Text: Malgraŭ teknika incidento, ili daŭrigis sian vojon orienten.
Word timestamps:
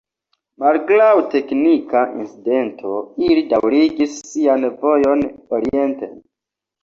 Malgraŭ 0.61 1.09
teknika 1.33 2.01
incidento, 2.21 2.95
ili 3.27 3.43
daŭrigis 3.51 4.17
sian 4.31 4.67
vojon 4.81 5.23
orienten. 5.59 6.19